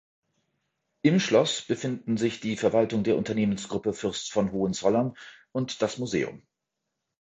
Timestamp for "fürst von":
3.93-4.51